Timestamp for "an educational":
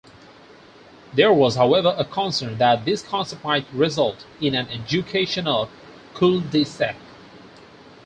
4.55-5.69